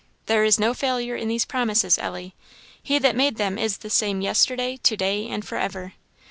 There 0.25 0.43
is 0.43 0.57
no 0.59 0.73
failure 0.73 1.15
in 1.15 1.27
these 1.27 1.45
promises, 1.45 1.99
Ellie; 1.99 2.33
he 2.81 2.97
that 2.97 3.15
made 3.15 3.35
them 3.35 3.59
is 3.59 3.77
the 3.77 3.89
same 3.91 4.19
yesterday, 4.21 4.77
to 4.77 4.97
day, 4.97 5.27
and 5.27 5.45
for 5.45 5.59
ever." 5.59 5.93